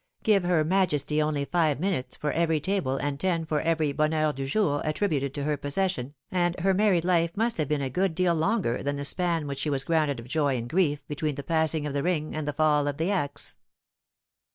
Give 0.23 0.43
her 0.45 0.63
Majesty 0.63 1.21
only 1.21 1.45
five 1.45 1.79
minutes 1.79 2.17
for 2.17 2.31
every 2.31 2.59
table 2.59 2.97
and 2.97 3.19
ten 3.19 3.45
for 3.45 3.61
every 3.61 3.93
bonheur 3.93 4.33
dujour 4.33 4.81
attributed 4.83 5.31
to 5.35 5.43
her 5.43 5.57
possession, 5.57 6.15
and 6.31 6.59
her 6.61 6.73
married 6.73 7.05
life 7.05 7.37
must 7.37 7.59
have 7.59 7.67
been 7.67 7.83
a 7.83 7.89
good 7.91 8.15
deal 8.15 8.33
longer 8.33 8.81
than 8.81 8.95
the 8.95 9.05
span 9.05 9.45
which 9.45 9.59
she 9.59 9.69
was 9.69 9.83
granted 9.83 10.19
of 10.19 10.27
joy 10.27 10.57
and 10.57 10.69
grief 10.69 11.07
between 11.07 11.35
the 11.35 11.43
passing 11.43 11.85
of 11.85 11.93
the 11.93 12.01
ring 12.01 12.33
and 12.33 12.47
the 12.47 12.53
fall 12.53 12.87
of 12.87 12.97
the 12.97 13.11
axe. 13.11 13.57